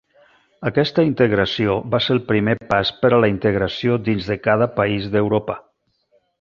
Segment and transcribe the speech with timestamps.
[0.69, 5.09] Aquesta integració va ser el primer pas per a la integració dins de cada país
[5.17, 5.63] d'Europa.